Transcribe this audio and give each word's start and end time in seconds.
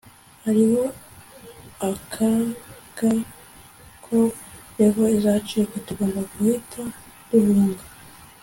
hariho 0.43 0.83
akaga 1.89 3.11
ko 4.05 4.17
levee 4.77 5.11
izacika. 5.17 5.75
tugomba 5.87 6.19
guhita 6.31 6.81
duhunga 7.29 7.83